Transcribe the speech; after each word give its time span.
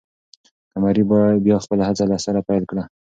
قمري 0.73 1.03
بیا 1.45 1.57
خپله 1.63 1.83
هڅه 1.89 2.03
له 2.11 2.17
سره 2.25 2.39
پیل 2.47 2.63
کړه. 2.69 2.83